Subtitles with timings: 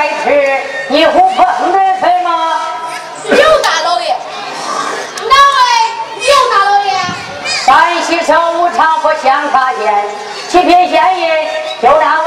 [0.00, 0.30] 眷在此，
[0.88, 2.56] 你胡碰得分吗？
[3.28, 4.16] 刘大老爷，
[5.28, 5.60] 哪位
[6.16, 6.90] 刘大老爷？
[7.66, 10.04] 山西省无常府香茶县
[10.48, 11.28] 七品县尹，
[11.82, 12.19] 就那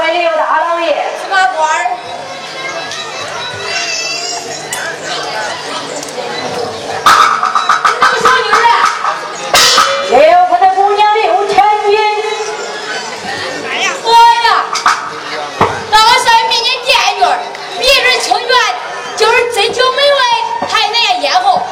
[19.54, 20.18] 就是真情美味，
[20.66, 21.62] 还难咽喉。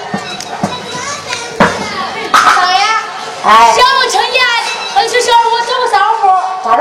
[2.32, 2.78] 少爷，
[3.44, 4.40] 哎想用清泉，
[4.94, 6.28] 还是小我走个三五步？
[6.62, 6.80] 咋着？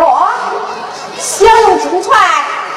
[1.18, 2.14] 想用清泉，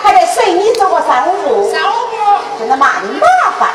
[0.02, 2.16] 还得随你走个三五步，三五步，
[2.59, 3.26] 真他妈的麻
[3.59, 3.69] 烦。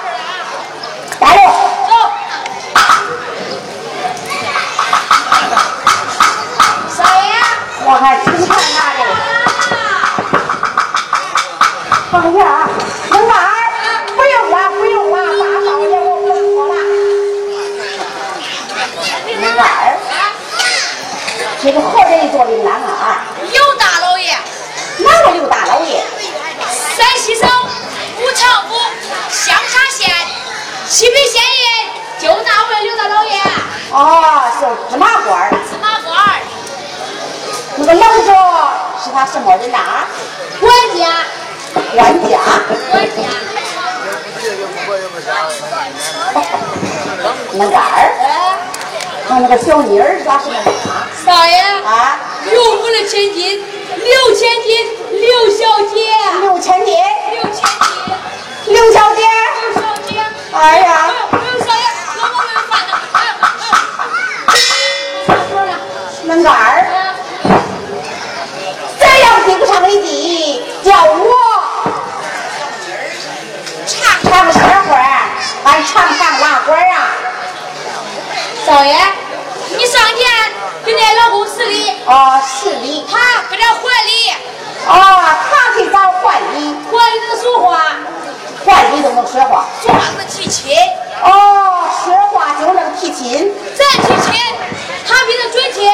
[1.19, 1.41] 带路。
[1.87, 1.91] 走。
[6.97, 7.29] 少爷。
[7.85, 8.99] 我看清泉哪里？
[12.11, 12.67] 哎呀，
[13.11, 13.37] 灵儿，
[14.15, 16.73] 不用了，不用了，大少爷我不说了。
[19.25, 19.63] 灵儿，
[21.61, 23.21] 这个何人做铃兰啊？
[23.51, 24.35] 刘大老爷，
[24.97, 26.03] 哪个刘大老爷？
[26.97, 27.47] 山西省
[28.17, 28.75] 五常府
[29.29, 30.09] 香茶县
[30.87, 33.39] 西北县尹，就那位刘大老爷，
[33.91, 35.49] 哦，是芝麻官儿。
[35.69, 36.41] 芝麻官儿，
[37.77, 38.31] 那个老者
[39.03, 40.05] 是他什么人呐？
[40.59, 41.01] 管家，
[41.93, 41.97] 管
[42.29, 42.39] 家。
[42.91, 43.17] 管家。
[47.53, 47.85] 那干儿，
[48.23, 48.57] 哎，
[49.27, 51.07] 那那个小妮儿是他什么人啊？
[51.25, 53.63] 少爷，啊，刘府的千金，
[53.95, 55.59] 六千金，六小
[55.93, 55.95] 姐，
[56.41, 56.95] 六千金，
[57.33, 59.23] 六千金，六小姐。
[59.65, 60.09] 六小姐。
[60.51, 61.11] 哎呀，
[66.41, 66.87] 那干儿，
[68.99, 71.25] 这样顶上的地，叫我
[73.85, 75.27] 尝尝鲜花儿，
[75.65, 77.11] 俺唱唱拉管儿啊。
[78.65, 78.95] 少爷，
[79.77, 80.17] 你上前
[80.85, 83.05] 给那老公施礼，哦，施礼。
[83.11, 83.17] 他
[83.49, 84.31] 给咱还礼，
[84.87, 84.93] 哦，
[85.49, 87.67] 他给咱还礼，还礼能说话，
[88.65, 89.65] 还礼都能说话。
[89.81, 90.71] 说话能提亲，
[91.21, 94.31] 哦，说话就能提亲，咱提亲，
[95.07, 95.91] 他比咱准亲，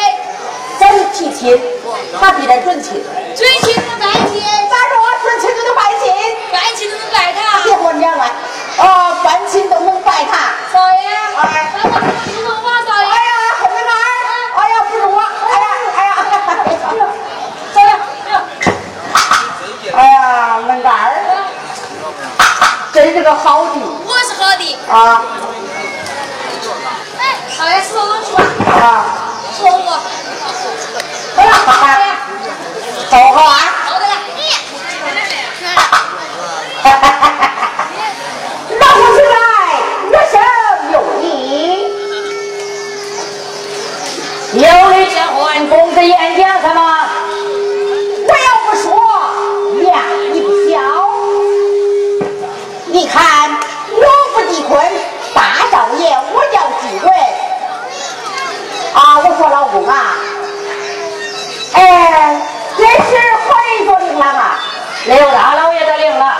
[0.79, 1.60] 真提亲，
[2.20, 3.03] 他比咱准亲。
[3.36, 4.96] 准亲能拜亲，咋说？
[5.24, 6.03] 准亲就能拜亲？
[6.51, 7.39] 白亲都能拜他。
[7.63, 8.24] 别跟我讲了，
[8.77, 10.53] 哦，搬亲都能拜他。
[10.72, 11.08] 少爷，
[11.41, 11.94] 哎咱们
[12.25, 13.08] 不能王少爷。
[13.08, 13.89] 哎呀，后面儿，
[14.55, 15.17] 哎呀，不是我，
[15.48, 16.10] 哎呀，哎呀，
[17.74, 17.89] 少爷，
[19.94, 21.13] 哎呀，门杆儿，
[22.94, 24.77] 真是个好地我是好的。
[24.89, 25.24] 啊
[27.20, 28.38] 哎，少爷，说我说，
[28.72, 29.25] 啊！
[29.53, 29.89] 说我，
[31.35, 32.03] 好了，好了，
[33.09, 33.55] 好好啊。
[33.85, 34.13] 好的了。
[38.79, 39.35] 老夫出来，
[40.11, 40.33] 我生
[40.91, 41.23] 有你。
[44.53, 47.04] 有礼结婚，公子演讲什么？
[59.15, 60.17] 啊，我说老公啊，
[61.73, 62.41] 哎，
[62.75, 63.15] 这是
[63.47, 64.59] 何人做铃郎啊？
[65.05, 66.35] 刘大老爷的令郎。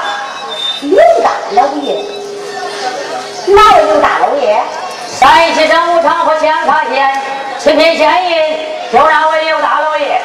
[0.82, 2.04] 刘大老爷，
[3.48, 4.62] 哪位刘大老爷？
[5.18, 7.22] 山西省五常和香茶县
[7.60, 8.60] 七品县人，
[8.92, 10.22] 就那位刘大老爷。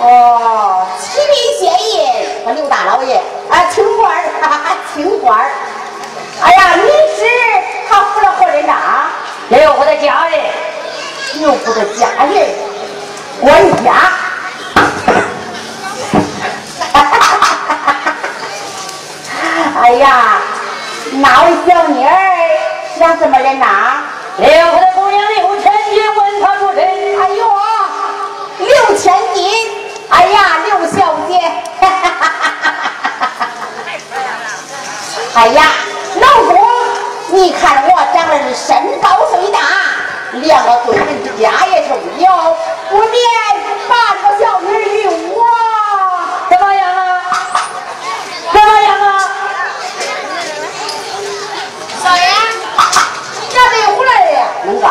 [0.00, 1.28] 哦，七品
[1.60, 5.50] 县人和刘大老爷，啊，清官儿，哈哈，清官儿。
[6.42, 7.26] 哎呀，你是
[7.90, 9.10] 他府的何人呐？
[9.50, 10.40] 刘府的家人。
[11.42, 12.46] 刘府的家人，
[13.40, 13.52] 管
[13.82, 13.92] 家。
[19.82, 20.38] 哎呀，
[21.10, 22.14] 那位小妮儿
[22.94, 23.66] 是他什么人呐？
[24.36, 26.80] 刘府的姑娘刘千金问他出身。
[26.80, 27.44] 哎呦，
[28.60, 29.50] 刘千金，
[30.10, 31.40] 哎呀，刘小姐，
[35.34, 35.64] 哎呀，
[36.20, 36.56] 老公，
[37.30, 39.58] 你看我长得是身高最大，
[40.40, 42.32] 两个闺女，家也是不一样。
[42.90, 42.96] 我
[43.88, 45.10] 八个小品儿的，
[46.48, 46.98] 怎么样啊？
[48.52, 49.04] 怎么样啊？
[52.02, 52.22] 少爷，
[53.40, 54.34] 你咋没回来的？
[54.64, 54.84] 弄啥？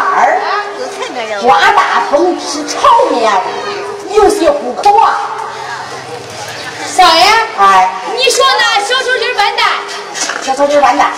[1.41, 2.77] 刮大风吃炒
[3.09, 3.31] 面，
[4.11, 5.19] 有些糊口啊。
[6.85, 7.23] 少爷，
[7.57, 9.65] 哎，你说那小丑鸡笨蛋？
[10.43, 11.11] 小丑鸡笨蛋。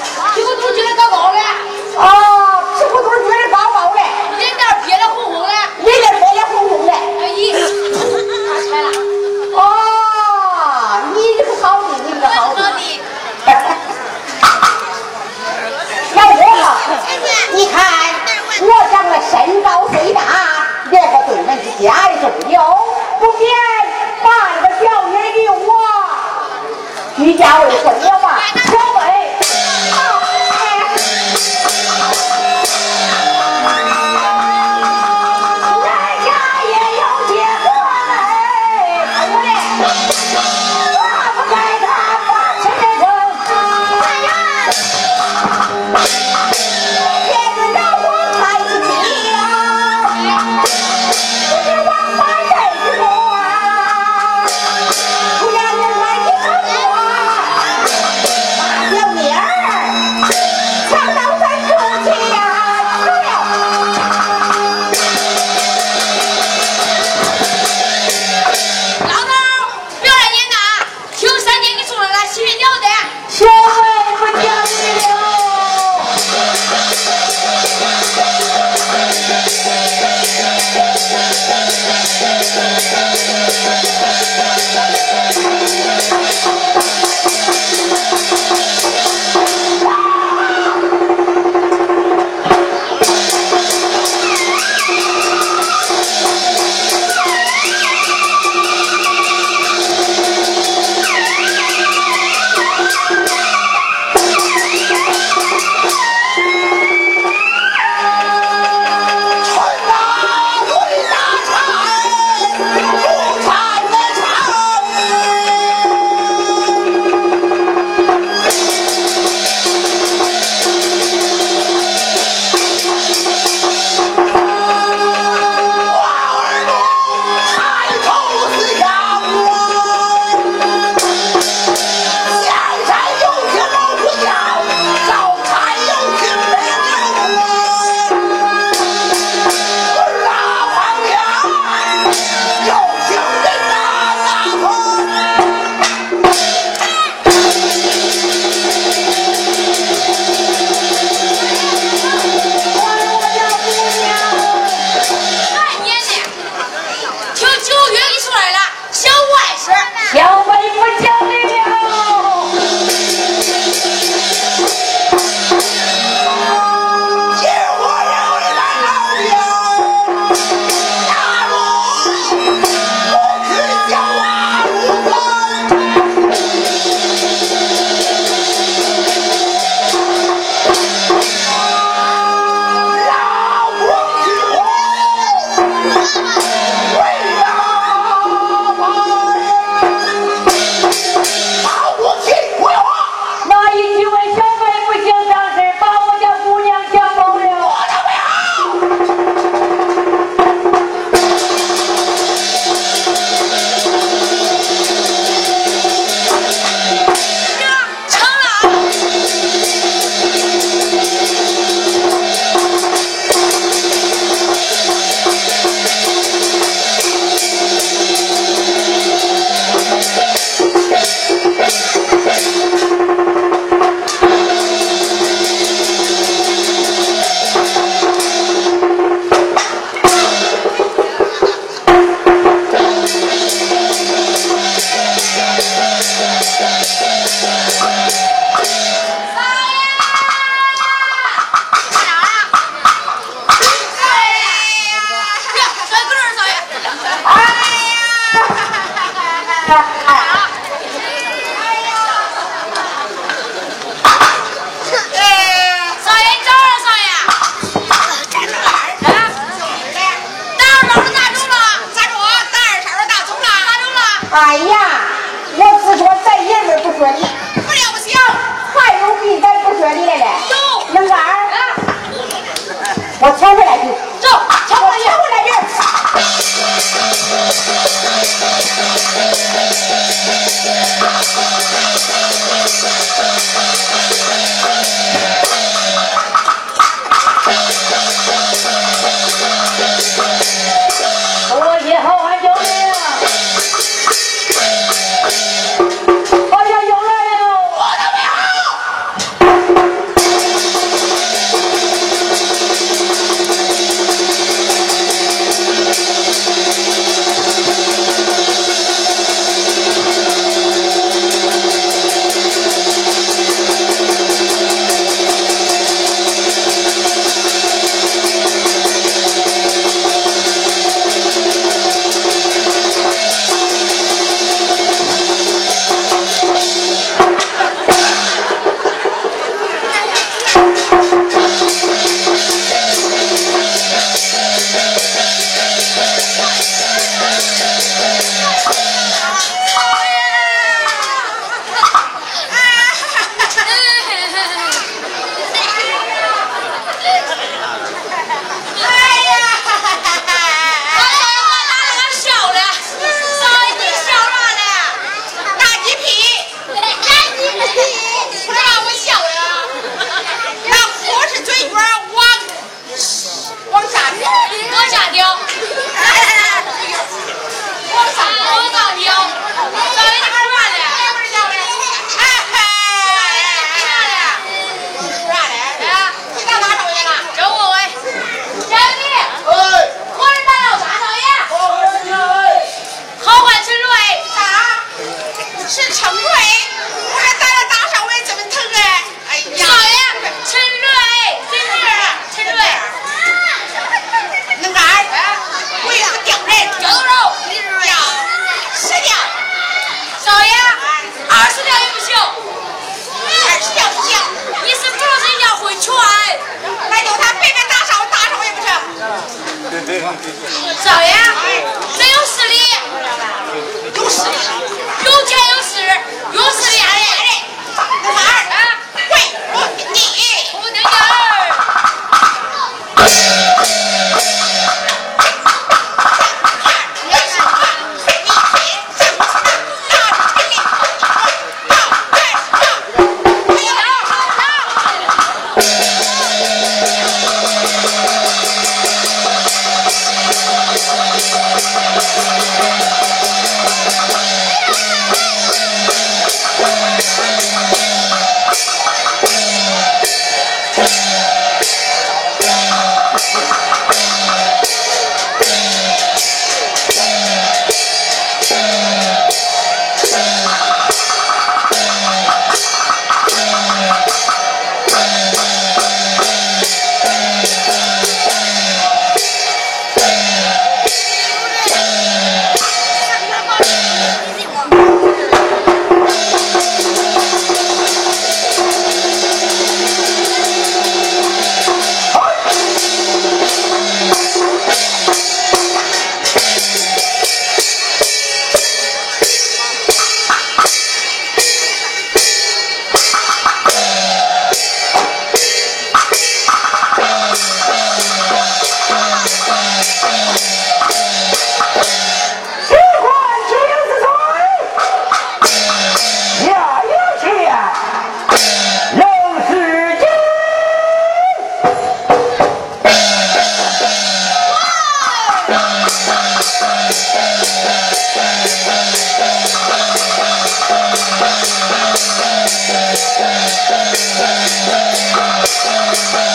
[525.94, 526.33] 下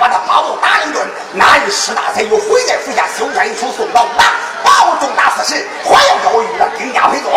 [0.00, 4.32] 把他包头打一顿，那日施大才又回来府下修缮一处送到打，
[4.62, 7.30] 把我重大四十，还要叫我遇到丁家赔罪，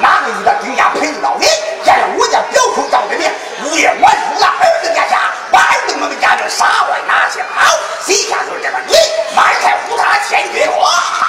[0.00, 1.46] 哪个遇到丁家赔罪到底？
[1.84, 3.30] 见了我家表兄赵德明，
[3.72, 5.18] 夜晚入了儿子家家，
[5.50, 7.70] 把儿子我们家这杀坏拿去好，
[8.04, 8.94] 洗下就是这个你，
[9.36, 11.25] 满开胡他天月落。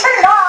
[0.00, 0.39] 这不，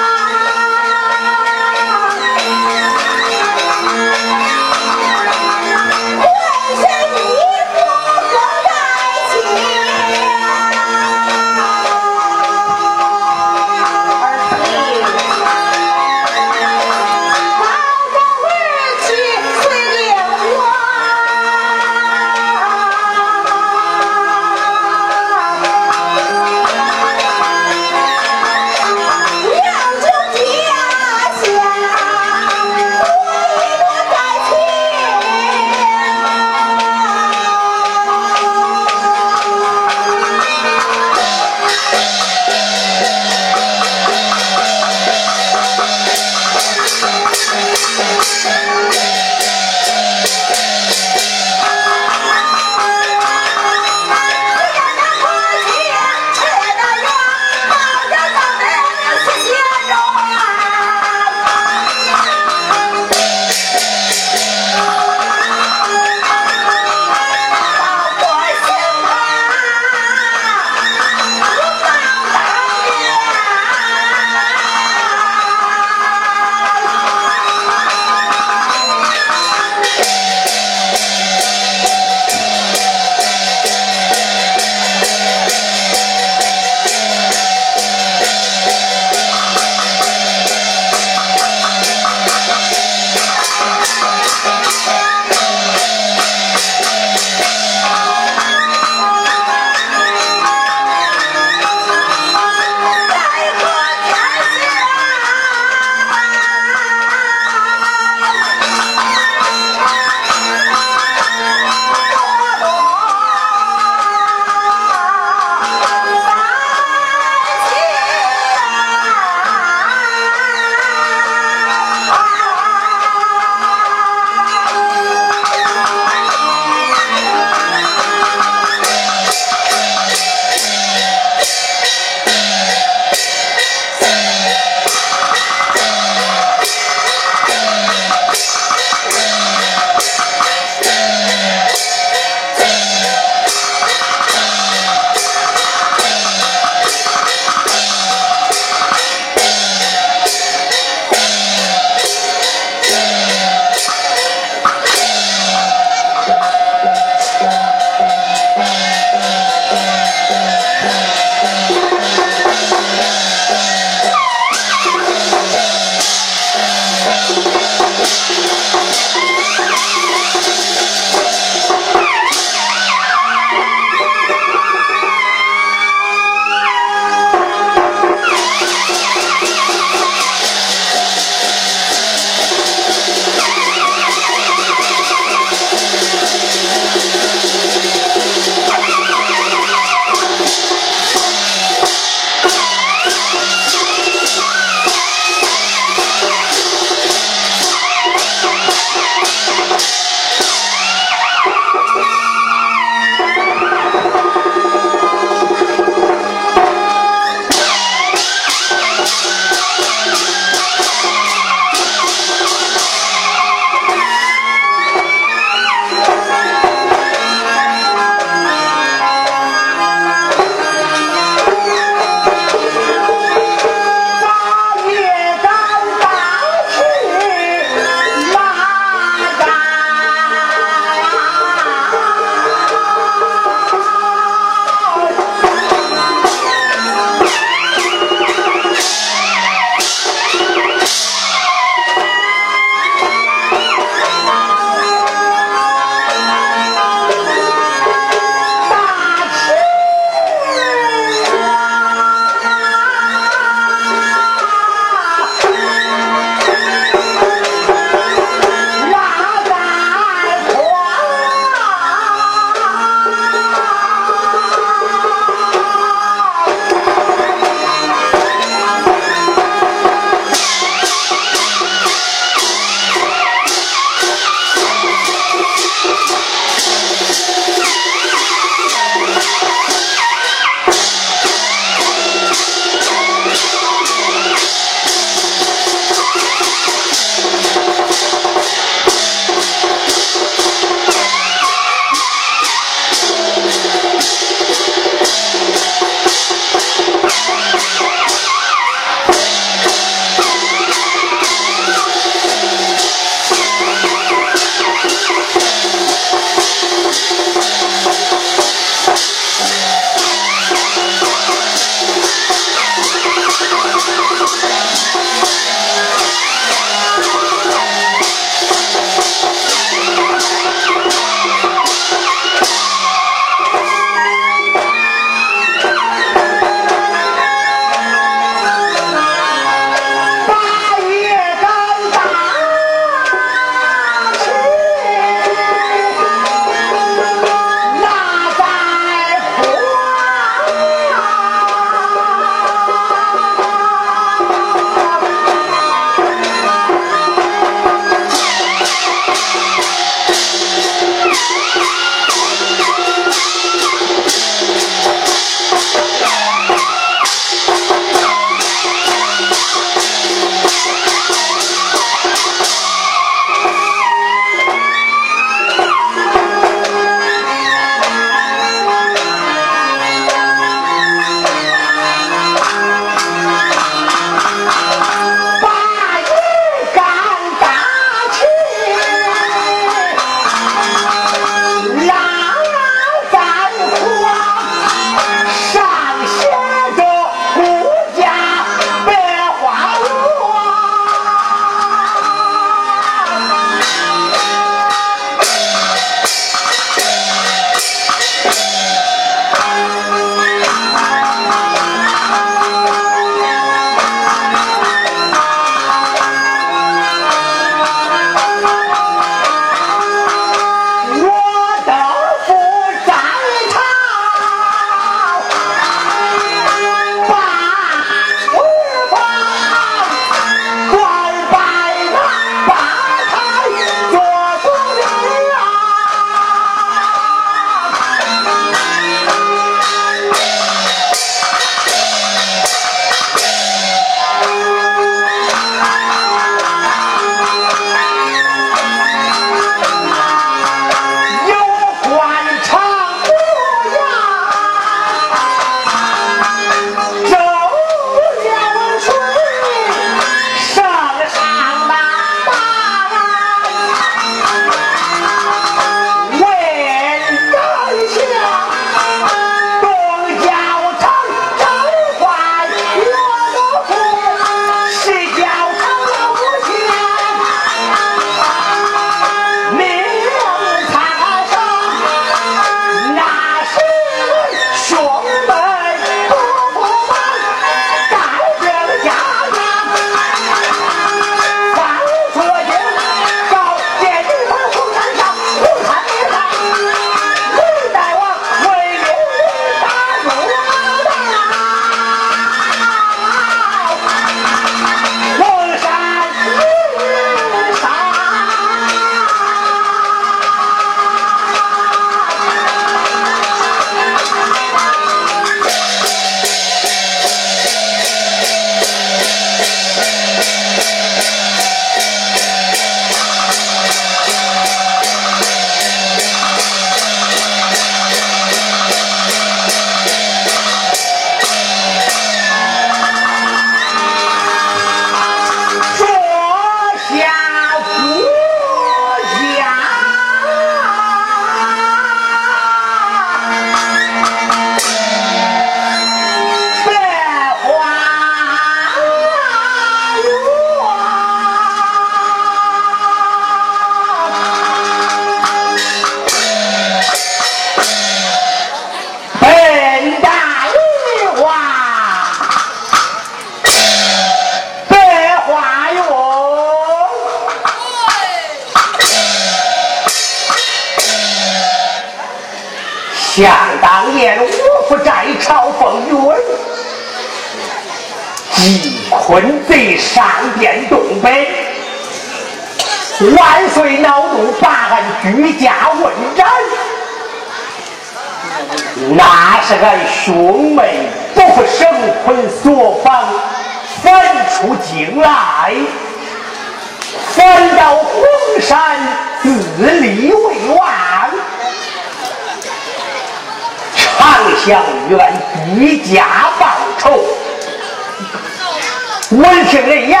[599.14, 600.00] 闻听人言，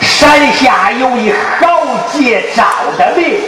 [0.00, 2.64] 山下有一豪杰赵
[2.98, 3.38] 德明，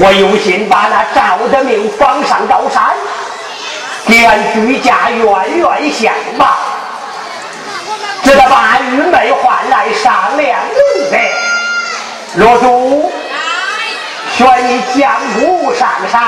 [0.00, 2.94] 我有心把那赵德明放上高山，
[4.06, 6.58] 给俺居家远远相报，
[8.22, 11.28] 只得把玉妹唤来商量明白。
[12.36, 13.10] 罗主，
[14.36, 15.10] 选你将
[15.40, 16.20] 武上山。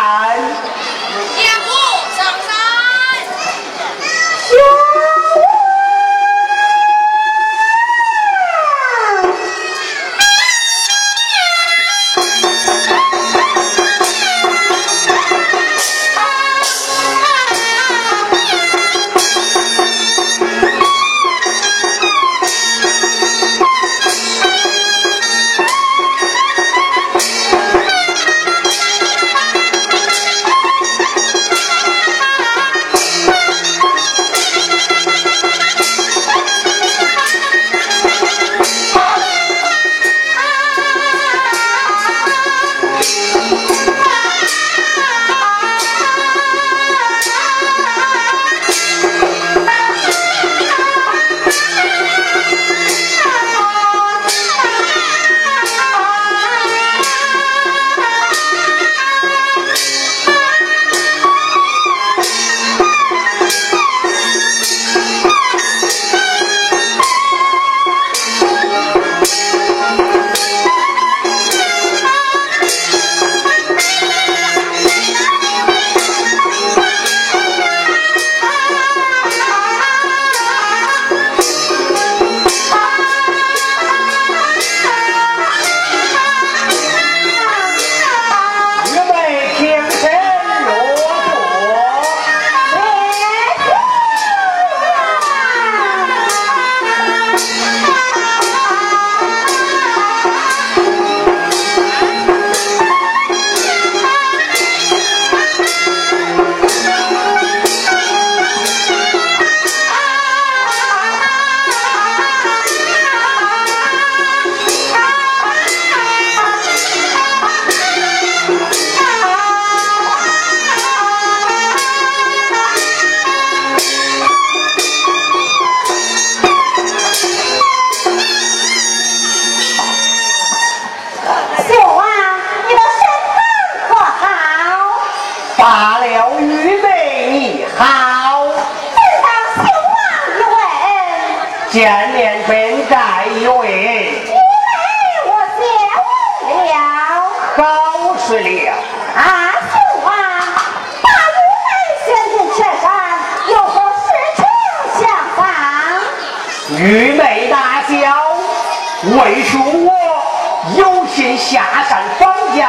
[162.19, 162.69] 方向，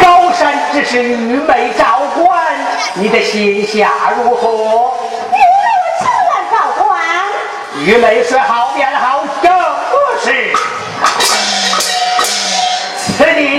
[0.00, 2.44] 高山只是愚昧照官。
[2.94, 4.92] 你的心下如何？
[7.84, 8.40] 愚昧我官。
[8.40, 9.52] 好变好相
[9.90, 10.52] 不是。
[12.96, 13.53] 此地。